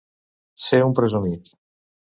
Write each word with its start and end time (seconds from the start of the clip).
Ser 0.69 0.81
un 0.87 0.97
presumit. 1.01 1.57